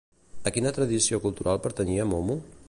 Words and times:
A 0.51 0.53
quina 0.55 0.71
tradició 0.77 1.21
cultural 1.27 1.61
pertanyia 1.67 2.09
Momo? 2.15 2.41